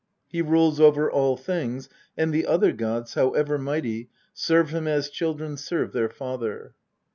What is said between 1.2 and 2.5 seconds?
things, and the